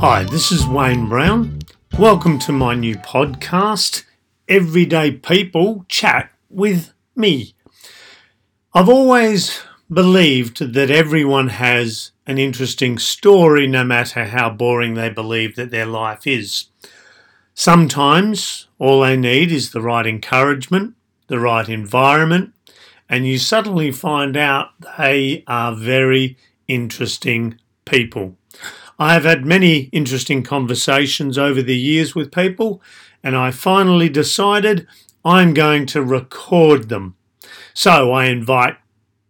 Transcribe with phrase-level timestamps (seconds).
[0.00, 1.58] Hi, this is Wayne Brown.
[1.98, 4.04] Welcome to my new podcast,
[4.48, 7.54] Everyday People Chat with Me.
[8.72, 9.60] I've always
[9.92, 15.84] believed that everyone has an interesting story, no matter how boring they believe that their
[15.84, 16.68] life is.
[17.52, 20.94] Sometimes all they need is the right encouragement,
[21.26, 22.54] the right environment,
[23.06, 26.38] and you suddenly find out they are very
[26.68, 28.38] interesting people.
[29.00, 32.82] I have had many interesting conversations over the years with people,
[33.22, 34.86] and I finally decided
[35.24, 37.16] I'm going to record them.
[37.72, 38.76] So I invite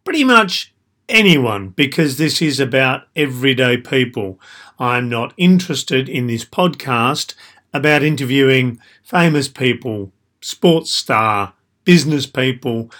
[0.02, 0.74] pretty much
[1.08, 4.40] anyone because this is about everyday people.
[4.80, 7.34] I'm not interested in this podcast
[7.72, 11.52] about interviewing famous people, sports star,
[11.84, 12.90] business people.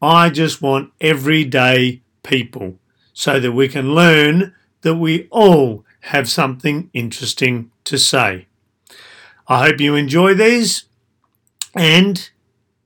[0.00, 2.76] I just want everyday people
[3.12, 8.46] so that we can learn that we all have something interesting to say.
[9.48, 10.84] I hope you enjoy these
[11.74, 12.30] and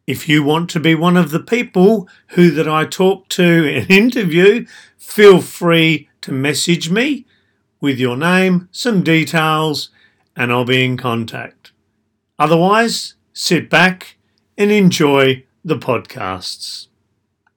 [0.06, 3.90] if you want to be one of the people who that I talk to and
[3.90, 4.66] interview,
[4.98, 7.26] feel free to message me
[7.80, 9.90] with your name, some details,
[10.36, 11.72] and I'll be in contact.
[12.38, 14.16] Otherwise, sit back
[14.58, 16.88] and enjoy the podcasts.